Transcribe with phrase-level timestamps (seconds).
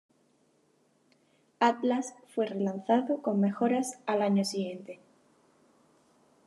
[1.59, 4.99] Atlas fue relanzado con mejoras al año siguiente.